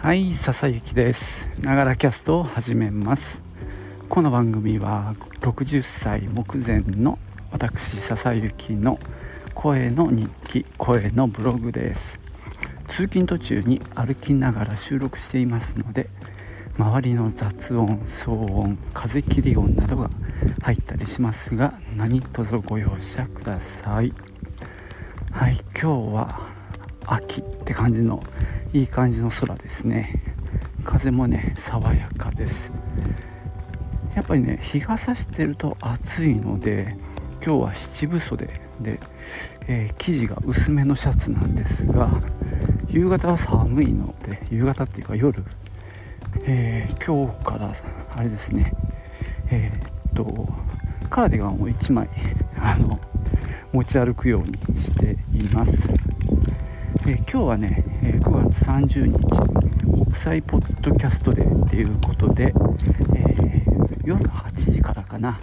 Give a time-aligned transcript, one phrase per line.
[0.00, 1.48] はい笹雪です。
[1.60, 3.42] ながらキャストを始めます。
[4.08, 7.18] この番組は60歳目前の
[7.50, 9.00] 私笹雪の
[9.54, 12.20] 声の日記声のブログです。
[12.86, 16.08] 通勤途中に歩きながら収録していますので
[16.78, 20.10] 周りの雑音騒音風切り音などが
[20.62, 24.14] 入ったりしますが何卒ご容赦ください。
[25.32, 26.57] はい今日は
[27.08, 28.22] 秋って感じの
[28.72, 30.22] いい感じの空ですね。
[30.84, 32.72] 風もね爽やかです。
[34.14, 36.96] やっぱりね日が差してると暑いので
[37.44, 39.00] 今日は七分袖で、
[39.66, 42.10] えー、生地が薄めのシャツなんですが
[42.88, 45.44] 夕方は寒いので夕方っていうか夜、
[46.44, 47.72] えー、今日から
[48.14, 48.72] あれですね。
[49.50, 50.48] えー、っと
[51.08, 52.08] カーディガンを1枚
[52.58, 53.00] あの
[53.72, 55.90] 持ち歩くようにしています。
[57.10, 62.52] え、今日はね、え、9月30日国際ポッドキャストデーっていうことで、
[63.14, 65.40] えー、夜8時からかな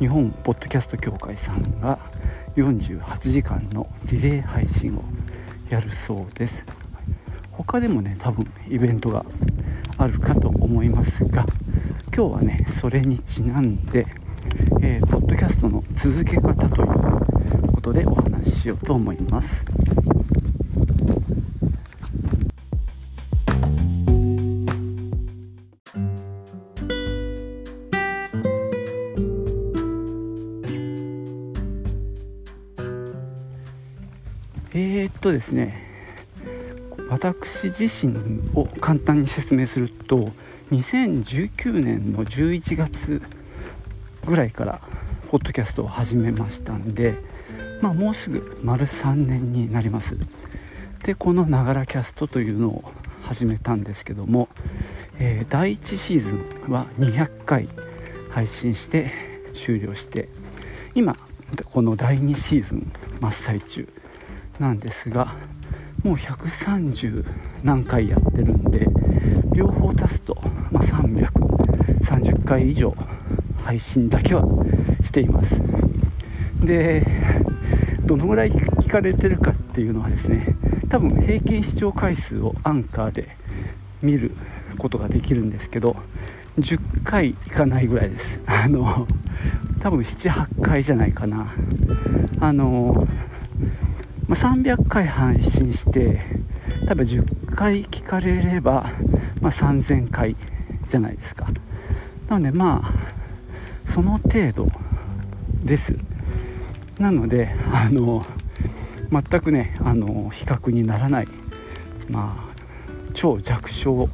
[0.00, 2.00] 日本ポッドキャスト協会さんが
[2.56, 5.04] 48時間のリレー配信を
[5.70, 6.66] やるそうです。
[7.52, 9.24] 他でもね多分イベントが
[9.96, 11.46] あるかと思いますが
[12.12, 14.08] 今日はねそれにちなんで、
[14.82, 19.64] えー、ポッドキャストの続け方ということでお話ししようと思います。
[35.24, 35.82] とですね
[37.08, 40.30] 私自身を簡単に説明すると
[40.70, 43.22] 2019年の11月
[44.26, 44.80] ぐらいから
[45.30, 47.14] ポッドキャストを始めましたんで、
[47.80, 50.18] まあ、もうすぐ丸3年になります。
[51.04, 54.48] でこの「ながらキャスト」というのを始めたんですけども、
[55.18, 57.68] えー、第1シーズンは200回
[58.30, 59.10] 配信して
[59.54, 60.28] 終了して
[60.94, 61.16] 今
[61.72, 63.88] この第2シーズン真っ最中
[64.58, 65.34] なんですが
[66.02, 67.24] もう130
[67.62, 68.86] 何回やってるんで
[69.52, 70.36] 両方足すと、
[70.70, 72.94] まあ、330回以上
[73.64, 74.44] 配信だけは
[75.02, 75.62] しています。
[76.62, 77.06] で
[78.04, 80.56] どのぐらい聞かれてるかっていうのはですね
[80.88, 83.36] 多分平均視聴回数をアンカーで
[84.02, 84.32] 見る
[84.78, 85.96] ことができるんですけど
[86.58, 88.42] 10回いかないぐらいです。
[88.46, 89.06] あの
[89.80, 91.52] 多分78回じゃないかな。
[92.40, 93.08] あの
[94.28, 96.20] ま300回配信して
[96.86, 98.86] 多分10回聞かれれば、
[99.40, 100.36] まあ、3000回
[100.88, 101.46] じゃないですか。
[102.28, 102.92] なのでまあ
[103.84, 104.68] その程度
[105.62, 105.96] です。
[106.98, 108.22] なのであの
[109.10, 111.28] 全くねあの比較にならない
[112.08, 112.54] まあ
[113.14, 114.08] 超弱小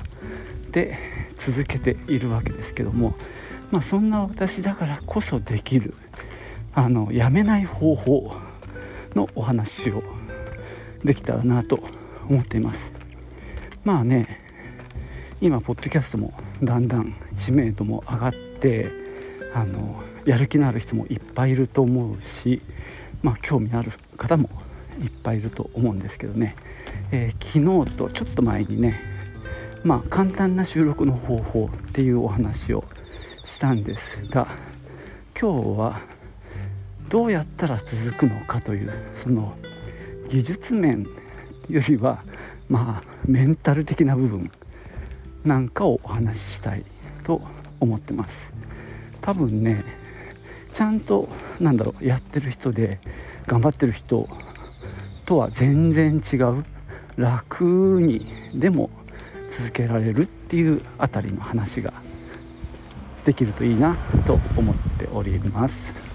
[0.72, 0.98] で
[1.36, 3.14] 続けているわけですけども
[3.70, 5.94] まあそんな私だからこそできる
[6.74, 8.30] あのやめない方法
[9.14, 10.02] のお話を
[11.04, 11.80] できたらなと
[12.28, 12.92] 思っています。
[13.84, 14.38] まあね
[15.40, 18.90] 今ポッドキャストもだんだん知名度も上がって
[19.54, 22.60] あのやる気のある人もいっぱいいると思うし
[23.22, 24.50] まあ興味のある方も
[25.02, 26.56] いっぱいいると思うんですけどね、
[27.10, 29.00] えー、昨日とちょっと前にね
[29.82, 32.84] まあ簡単な収録の方法っていうお話を
[33.44, 34.46] したんですが
[35.38, 36.00] 今日は
[37.10, 39.56] どうやったら続くのかというその
[40.28, 41.06] 技術面
[41.68, 42.22] よりは
[42.68, 44.50] まあメンタル的な部分
[45.44, 46.84] なんかをお話ししたい
[47.24, 47.42] と
[47.80, 48.54] 思ってます
[49.20, 49.84] 多分ね
[50.72, 51.28] ちゃんと
[51.58, 53.00] なんだろうやってる人で
[53.46, 54.28] 頑張ってる人
[55.26, 56.64] とは全然違う
[57.16, 57.64] 楽
[58.00, 58.88] にでも
[59.48, 61.92] 続けられるっていうあたりの話が
[63.24, 66.09] できるといいなと思っております。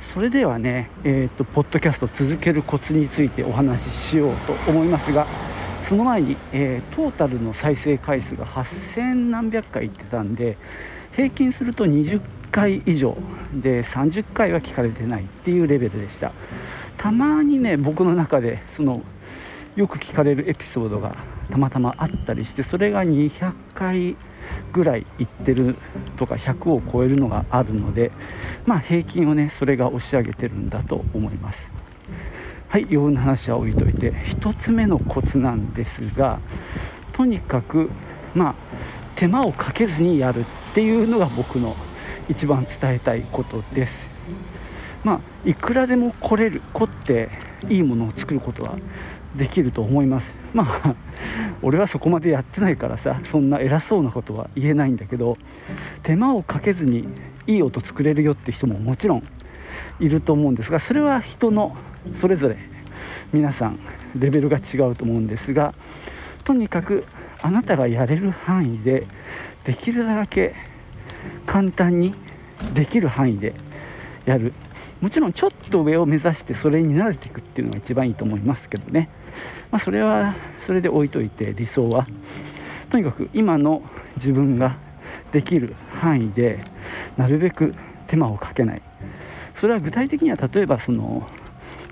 [0.00, 5.26] それではね、えーと、ポッドキャスト続けるコツについてお話ししようと思いますが
[5.84, 10.56] その前に、えー、トータルの再生回数が8000何百回いってたんで
[11.12, 12.20] 平均すると20
[12.50, 13.16] 回以上
[13.52, 16.32] で30回は聞かれてないっていうレベルでした。
[16.96, 19.02] たまにね僕の中でその
[19.74, 21.16] よく聞かれるエピソードが
[21.50, 24.16] たまたまあったりしてそれが200回
[24.72, 25.76] ぐらいいってる
[26.16, 28.10] とか100を超えるのがあるので
[28.66, 31.70] まあ平均をねそれが押し上げてるんだと思います。
[32.68, 36.38] はい余分な話は置いといて1つ目のコツなんですが
[37.12, 37.90] とにかく
[38.32, 38.54] まあ
[39.16, 41.74] 手間をかけずにやるっていうのが僕の
[42.28, 44.10] 一番伝えたいことです。
[45.02, 47.28] まあいくらでも来れる凝って
[47.68, 48.76] いいものを作ることは
[49.34, 50.34] できると思います。
[50.52, 50.94] まあ
[51.62, 55.36] 俺はそこまでやってないからさそんな偉そうなことは言えないんだけど
[56.02, 57.06] 手間をかけずに
[57.46, 59.22] いい音作れるよって人ももちろん
[60.00, 61.76] いると思うんですがそれは人の
[62.14, 62.56] それぞれ
[63.32, 63.78] 皆さん
[64.18, 65.74] レベルが違うと思うんですが
[66.44, 67.04] とにかく
[67.42, 69.06] あなたがやれる範囲で
[69.64, 70.54] できるだけ
[71.46, 72.14] 簡単に
[72.74, 73.54] できる範囲で
[74.24, 74.52] やる。
[75.00, 79.08] もちろんちょっと上を目指してそれに慣れていくっていうのが一番いいと思いますけどね、
[79.70, 82.06] まあ、それはそれで置いといて理想は。
[82.90, 83.82] とにかく今の
[84.16, 84.76] 自分が
[85.32, 86.58] できる範囲で
[87.16, 87.74] なるべく
[88.06, 88.82] 手間をかけない。
[89.54, 91.28] それは具体的には例えばその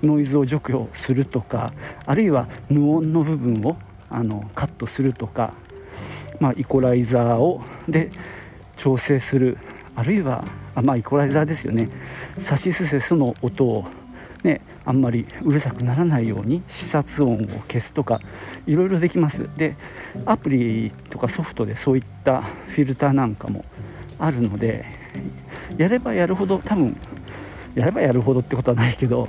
[0.03, 1.71] ノイズを除去するとか
[2.05, 3.77] あるいは無音の部分を
[4.09, 5.53] あのカットするとか、
[6.39, 8.09] まあ、イコライザーをで
[8.75, 9.57] 調整する。
[9.95, 10.45] あるいは
[10.75, 11.89] あまあイコライザーですよね。
[12.39, 13.85] さしすせその音を
[14.43, 17.37] ね、あんまりうるさくならないように視察音を
[17.67, 18.21] 消すとか
[18.65, 19.49] いろいろできます。
[19.57, 19.75] で
[20.25, 23.65] アプリとかソフトでそういったフィルターなんかも
[24.17, 24.85] あるので
[25.77, 26.95] やればやるほど多分
[27.75, 29.27] やればやるほどってことはないけど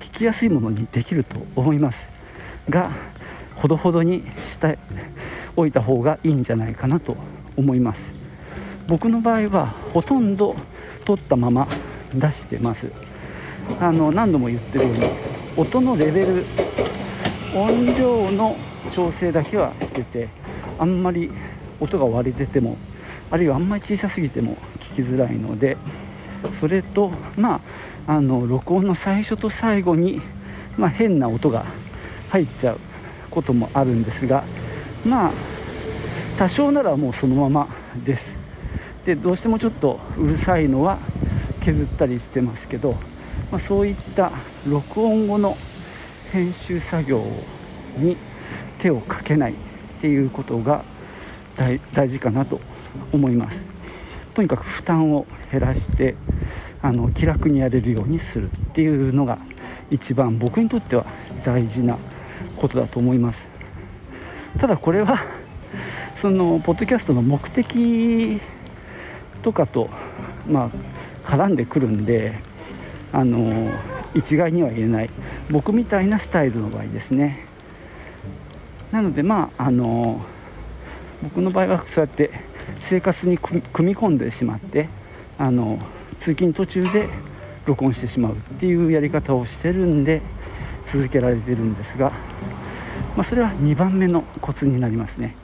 [0.00, 2.10] 聞きやすいものにできると思います。
[2.68, 2.90] が
[3.54, 4.78] ほどほどにして
[5.56, 7.16] おいた方がいいんじゃないかなと
[7.56, 8.18] 思います。
[8.88, 10.56] 僕の場合はほとんど
[11.04, 11.68] 取ったまま
[12.12, 12.90] 出してます。
[13.80, 15.04] あの何度も言ってるように
[15.56, 16.44] 音のレベル
[17.54, 18.56] 音量の
[18.90, 20.28] 調整だけはしてて
[20.78, 21.30] あんまり
[21.80, 22.76] 音が割れてても
[23.30, 25.76] あるいはあんまり小さすぎても聞きづらいので
[26.52, 27.60] それとま
[28.06, 30.20] ああの録音の最初と最後に、
[30.76, 31.64] まあ、変な音が
[32.30, 32.80] 入っちゃう
[33.30, 34.44] こともあるんですが
[35.04, 35.32] まあ
[36.38, 37.68] 多少ならもうそのまま
[38.04, 38.36] です。
[39.04, 40.98] でどうしてもちょっとうるさいのは
[41.60, 42.96] 削ったりしてますけど、
[43.52, 44.32] まあ、そういった
[44.66, 45.58] 録音後の
[46.32, 47.22] 編集作業
[47.98, 48.16] に
[48.78, 49.54] 手をかけないっ
[50.00, 50.82] ていうことが
[51.92, 52.60] 大事かなと
[53.12, 53.62] 思います。
[54.32, 56.14] とにかく負担を減らして
[56.80, 59.36] あの気楽にやれるようにするっていうのが
[59.90, 61.04] 一番僕にとっては
[61.44, 61.98] 大事な
[62.56, 63.50] ことだと思います。
[64.58, 65.18] ただこれは
[66.14, 68.40] そのポッドキャストの目的
[69.42, 69.90] とかと
[70.48, 70.70] ま
[71.24, 72.50] あ絡んでくるんで
[73.12, 73.70] あの
[74.14, 75.10] 一概には言えない
[75.50, 77.46] 僕みたいなスタイルの場合ですね
[78.90, 80.24] なのでまああの
[81.22, 82.30] 僕の場合はそうやって
[82.80, 84.88] 生活に組み込んでしまって
[85.38, 85.78] あの
[86.18, 87.08] 通勤途中で
[87.66, 90.20] 録音してしまうっていうやり方をしてるんで
[90.86, 92.10] 続けられてるんですが、
[93.16, 95.36] まあ、それは2番目のコツになりますね。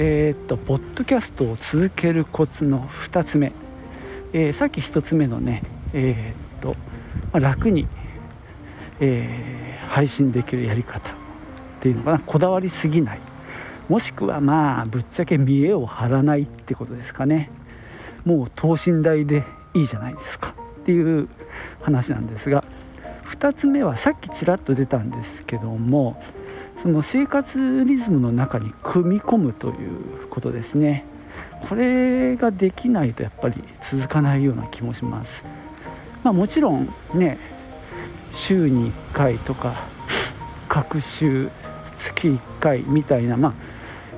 [0.00, 3.52] えー、っとポッドキャストを続けるコツの2つ目、
[4.32, 6.76] えー、さっき1つ目のねえー、っと、
[7.32, 7.88] まあ、楽に、
[9.00, 11.12] え配信できるやり方っ
[11.80, 12.18] ていうのかな。
[12.20, 13.20] こだわりすぎない。
[13.88, 17.50] もしくはまあぶっちゃけ見栄を張らないってことですかね。
[18.24, 21.28] もう等身大でいいじゃないですかっていう
[21.80, 22.64] 話なんですが。
[23.30, 26.20] 2つ目はさっきちらっと出たんですけども
[26.82, 31.04] その生活リズムの中に組み込むということですね。
[31.68, 35.42] これができないとやっぱり続かないような気もします、
[36.22, 37.38] まあ、もちろんね
[38.32, 39.74] 週に1回とか
[40.68, 41.50] 各週
[41.98, 43.54] 月1回みたいな、まあ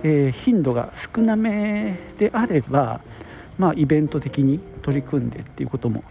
[0.03, 3.01] えー、頻度が少なめであれば、
[3.59, 6.05] まあ、イベント的に取り組んでっていうことも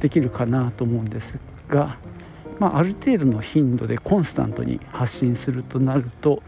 [0.00, 1.34] できるかなと思うんです
[1.68, 1.96] が、
[2.62, 6.44] まあ、ある程度の頻度でコンスタントに発信するとなると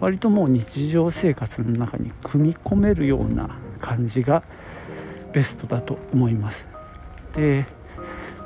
[0.00, 4.42] 割ともう日常生活の中に組み込めるような感じが
[5.32, 6.66] ベストだと思います。
[7.36, 7.66] で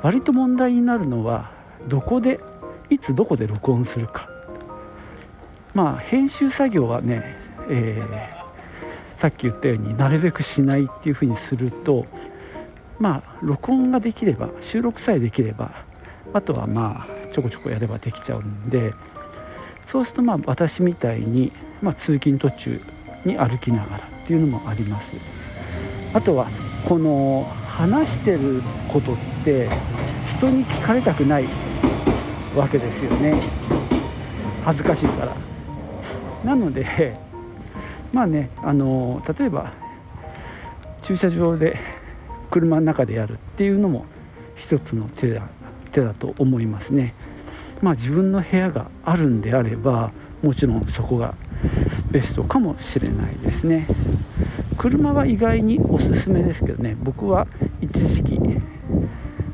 [0.03, 1.49] 割と問題になるのは
[1.87, 2.39] どこで
[2.91, 4.29] いつどこで録音するか
[5.73, 7.35] まあ編集作業はね、
[7.71, 12.05] えー、さっき言ったようになるべくしないっていうふうにすると
[12.99, 15.88] まあ録音ができれば収録さえできれば
[16.33, 18.93] あとはまあちょこちょこやればできちゃうんで
[19.87, 22.79] そうするとまあ私みたいに、まあ、通勤途中
[23.25, 25.15] に歩きながらっていうのもあります。
[26.13, 26.47] あとは
[26.87, 29.69] この話してることって
[30.37, 31.45] 人に聞かれたくない
[32.55, 33.39] わけですよね。
[34.63, 35.35] 恥ずかしいから。
[36.43, 37.17] なので
[38.13, 39.71] まあねあの例えば
[41.01, 41.79] 駐車場で
[42.51, 44.05] 車の中でやるっていうのも
[44.55, 45.41] 一つの手だ
[45.89, 47.13] 手だと思いますね。
[47.81, 51.35] まあ自分の部屋があるんであればもちろんそこが
[52.11, 53.87] ベストかもしれないですね。
[54.77, 57.47] 車は意外におすすめですけどね僕は
[57.81, 58.39] 一時期、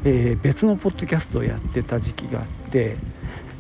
[0.04, 2.96] えー、別のポッドキャストをやってた時期があって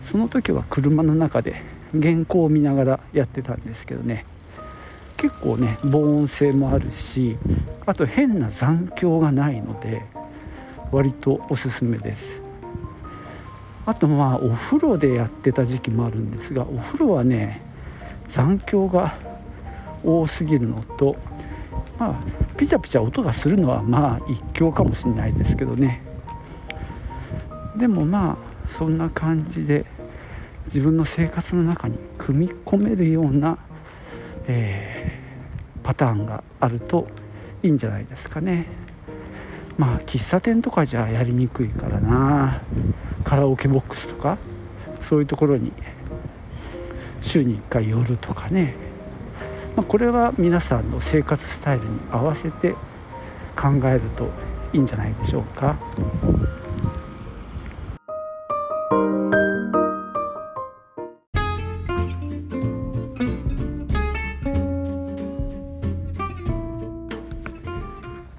[0.03, 4.25] その時は車の中で原稿を見ながらやってたんですけどね。
[5.17, 7.37] 結構ね防音性もあるし
[7.85, 10.05] あと変な残響がないので
[10.91, 12.44] 割とおすすめです。
[13.85, 17.61] あとまあお風呂でやってた時期もあるんですがお風呂はね
[18.29, 19.15] 残響が
[20.03, 21.15] 多すぎるのと
[21.99, 26.01] まあピチャピチャ音がするのはまあ一興かもしれないですけどね。
[27.77, 28.37] でもまあ
[28.69, 29.85] そんな感じで
[30.67, 33.57] 自分の生活の中に組み込めるような、
[34.47, 37.07] えー、パターンがあると
[37.61, 38.67] いいんじゃないですかね。
[39.77, 42.61] まあ喫茶店とかじゃやりにくいからな。
[43.25, 44.37] カラオケボックスとか
[45.01, 45.73] そういうところに
[47.21, 48.75] 週に1回寄るとかね、
[49.75, 52.73] まあ、これは皆さんの生活スタイルに合わせて
[53.57, 54.29] 考えると
[54.71, 55.75] いいんじゃないでしょうか。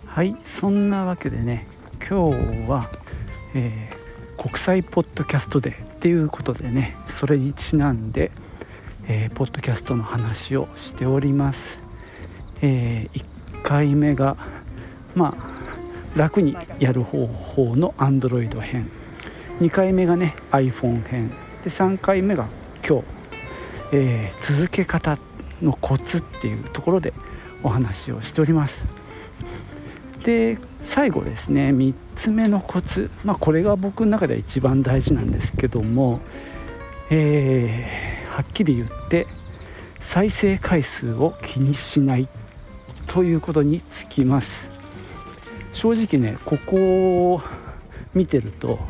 [0.06, 1.66] はいそんなわけでね
[1.98, 2.88] 今日は、
[3.54, 3.95] えー、
[4.46, 8.30] 国際ポッドキャストデーっていうことでねそれにちなんで、
[9.08, 11.80] えー、ポッドキャストの話をしております、
[12.62, 14.36] えー、1回目が
[15.16, 18.88] まあ楽にやる方法の Android 編。
[19.60, 21.30] 2回目がね iPhone 編。
[21.64, 22.46] で3回目が
[22.88, 23.04] 今日、
[23.94, 25.18] えー、続け方
[25.60, 27.12] のコツっていうところで
[27.64, 28.84] お話をしております。
[30.26, 36.20] で最後ですね3つ目のコツ、まあ、これが僕の中では一番大事なんですけども、
[37.10, 39.28] えー、はっきり言って
[40.00, 42.28] 再生回数を気にしない
[43.06, 44.68] ということにつきます。
[45.72, 47.42] 正直ねここを
[48.12, 48.80] 見てると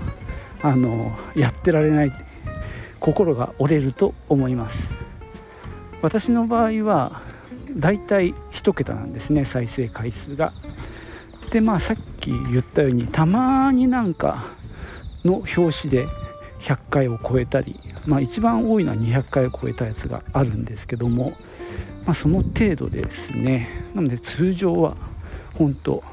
[0.62, 2.12] あのやってられない
[2.98, 4.88] 心が折れると思います。
[6.00, 7.20] 私の場合は
[7.76, 10.54] だいたい1桁なんですね再生回数が。
[11.56, 14.48] でまあさっき言ったようにたまになんか
[15.24, 16.06] の表紙で
[16.60, 21.30] 100回を超えたり、まあ、一番多いのは200回を超えたやつがあるんですけども、
[22.04, 23.70] まあ、その程度ですね。
[23.94, 24.98] なので通常は
[25.54, 26.04] 本当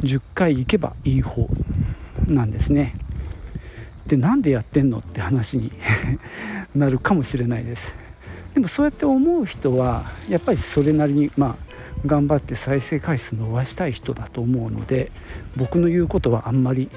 [0.00, 1.48] 10回いけばいい方
[2.26, 2.96] なんですね。
[4.08, 5.70] でなんでやってんのって話に
[6.74, 7.94] なるかもしれないです。
[8.52, 11.67] でもそうやって思う人はやっぱりそれなりにまあ
[12.06, 15.10] 頑張って再生回数伸ばしたい人だと思うので
[15.56, 16.88] 僕の言うことはあんまり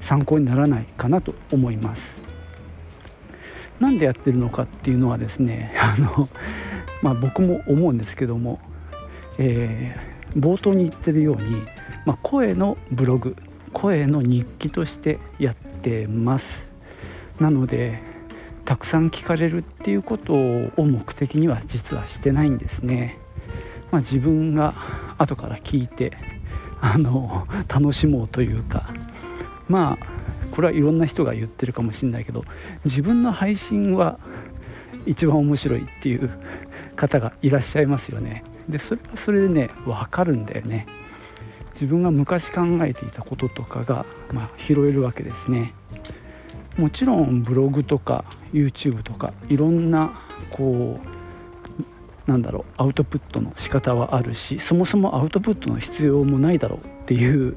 [0.00, 2.18] 参考にならないかなと思います。
[3.78, 6.28] なんでやってるのかっていうのはですね あの、
[7.02, 8.60] まあ、僕も思うんですけども、
[9.38, 11.62] えー、冒頭に言ってるように、
[12.04, 13.36] まあ、声のブログ
[13.72, 16.68] 声の日記としてやってます。
[17.38, 18.02] なので
[18.64, 23.19] たくさん聞かれるっていうことを目的には実はしてないんですね。
[23.90, 24.74] まあ、自分が
[25.18, 26.16] 後から聞いて
[26.80, 28.90] あの楽しもうというか
[29.68, 30.06] まあ
[30.50, 32.44] これはいろんな人が言ってるかもしれないけど
[32.84, 34.18] 自分の配信は
[35.06, 36.30] 一番面白いっていう
[36.96, 38.44] 方がいらっしゃいますよね。
[38.68, 40.86] でそれはそれでね分かるんだよね。
[41.72, 45.72] 自分が昔考えていたこととかが、まあ、拾えるわけですね。
[46.76, 50.12] もちろんブログとか YouTube とかいろんな
[50.50, 51.19] こう
[52.26, 57.56] なんだろうアウトプットの仕方はあるしそもそもアウトプットの必要もないだろうっていう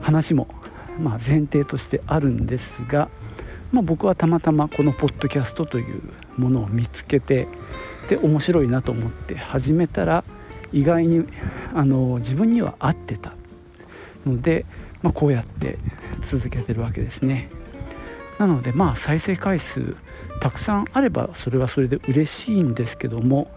[0.00, 0.48] 話も、
[1.00, 3.08] まあ、前提としてあるんですが、
[3.72, 6.02] まあ、僕はたまたまこのポッドキャストという
[6.36, 7.48] ものを見つけて
[8.08, 10.24] で面白いなと思って始めたら
[10.72, 11.26] 意外に
[11.74, 13.32] あの自分には合ってた
[14.26, 14.66] ので、
[15.02, 15.78] まあ、こうやって
[16.22, 17.50] 続けてるわけですね。
[18.38, 19.96] なのでまあ再生回数
[20.38, 23.50] たくさんあればそれはそれで嬉しいんですけども、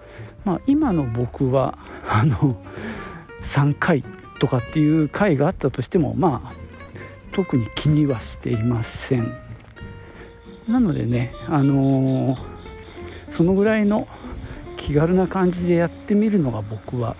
[0.45, 1.77] まあ、今の僕は
[2.09, 2.57] あの
[3.43, 4.03] 3回
[4.39, 6.53] とかっていう回があったとしてもまあ
[7.33, 9.33] 特に気にはしていません。
[10.67, 12.39] なのでねあのー、
[13.29, 14.07] そのぐらいの
[14.77, 17.15] 気軽な感じでやってみるのが僕は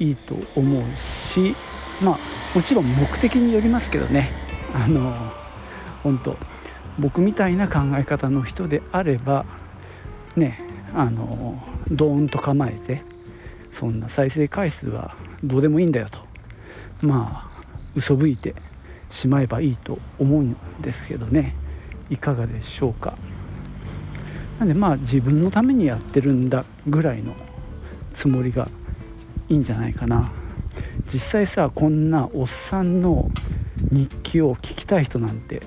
[0.00, 1.54] いいと思うし
[2.02, 2.18] まあ
[2.54, 4.30] もちろん目的によりますけどね。
[4.74, 5.30] あのー、
[6.02, 6.36] 本当
[6.98, 9.44] 僕みたいな考え方の人であれば
[10.36, 10.60] ね
[10.94, 13.02] あのドーンと構えて
[13.70, 15.14] そんな再生回数は
[15.44, 16.18] どうでもいいんだよと
[17.00, 17.48] まあ
[17.94, 18.54] 嘘吹いて
[19.10, 21.54] しまえばいいと思うんですけどね。
[22.10, 23.16] いかがでしょうか。
[24.58, 27.34] なんでまあ自分のためにやってるんだぐらいの
[28.14, 28.68] つもりが
[29.48, 30.30] いいんじゃないかな。
[31.06, 33.30] 実際さこんなおっさんの
[33.90, 35.62] 日記を聞きたい人なんて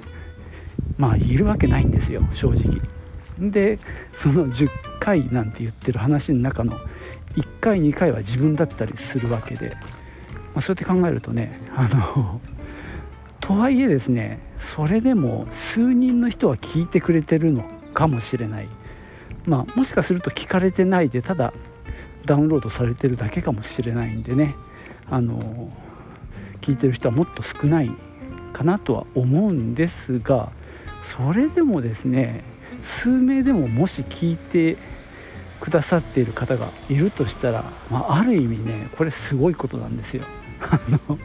[1.01, 2.79] まあいるわけないんですよ正直。
[3.39, 3.79] で
[4.13, 6.77] その10回なんて言ってる話の中の
[7.35, 9.75] 1回2回は自分だったりするわけで、
[10.53, 12.39] まあ、そうやって考えるとねあの
[13.41, 17.63] とはいえですねそれでも数人の人は聞いてくれてるの
[17.95, 18.67] かもしれない。
[19.47, 21.51] まあもしかすると聞かれてないでただ
[22.25, 24.53] ダウンロードされてるだけかもしれないんでね。
[25.09, 25.71] あの
[26.61, 27.89] 聞いてる人はもっと少ない
[28.53, 30.51] かなとは思うんですが
[31.01, 32.43] それでもですね
[32.81, 34.77] 数名でももし聞いて
[35.59, 40.23] くださっている方がいるとしたら、まあ、ある意味ねこれすごいことなんですよ。
[40.61, 41.17] あの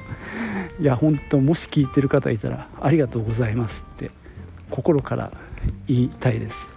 [0.78, 4.10] いや本当もし聞いてる方いたらありがとうございますって
[4.70, 5.32] 心から
[5.86, 6.68] 言いたいです。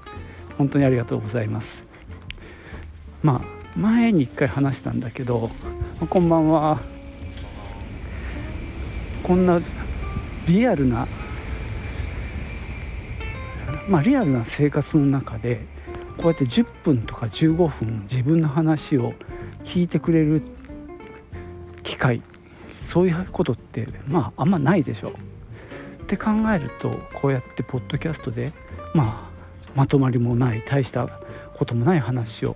[0.58, 1.84] 本当にありがとうございます。
[3.22, 5.52] まあ前に一回話したんだけど
[6.10, 6.80] こんばんは。
[9.24, 9.60] こんな
[10.48, 11.08] リアルな
[13.90, 15.66] まあリアルな生活の中で
[16.18, 19.14] こうやって10分とか15分自分の話を
[19.64, 20.44] 聞いてくれる
[21.84, 22.22] 機会
[22.72, 25.14] そういうことってまああんまないでしょう
[26.04, 28.54] って考えるとこうやってポッドキャストで
[28.94, 29.30] まあ
[29.76, 31.08] まとまりもない大した
[31.56, 32.56] こともない話を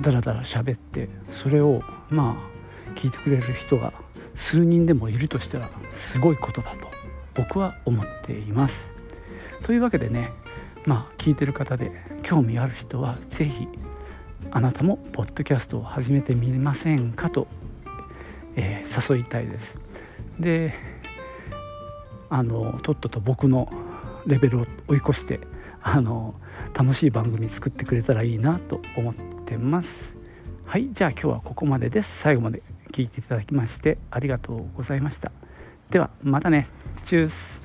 [0.00, 2.36] ダラダラ喋ってそれをま
[2.94, 3.92] あ聞いてくれる人が
[4.34, 6.90] 数人でもいるとしたらすごいことだと
[7.34, 8.90] 僕は思っています。
[9.62, 10.32] というわけでね
[10.86, 13.68] まあ聞いてる方で興味ある人は是非
[14.50, 17.48] あなたもポッドキャストを始めてみませんかと
[18.56, 19.78] えー、誘いたいです。
[20.40, 20.74] で
[22.28, 23.70] あのとっとと僕の
[24.26, 25.40] レベルを追い越して
[25.82, 26.34] あの
[26.74, 30.14] 楽しい番組作ってくれたらいいなと思ってます。
[30.64, 32.18] はいじゃあ今日はここまでです。
[32.18, 35.30] 最後まで聞いていただきましてありがとうございました。
[35.90, 36.66] ではまたね。
[37.04, 37.60] チュース